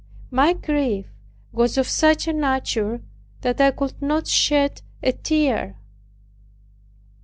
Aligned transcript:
My 0.31 0.53
grief 0.53 1.05
was 1.51 1.77
of 1.77 1.87
such 1.87 2.27
a 2.27 2.33
nature 2.33 3.03
that 3.41 3.61
I 3.61 3.69
could 3.69 4.01
not 4.01 4.25
shed 4.25 4.81
a 5.03 5.11
tear. 5.11 5.75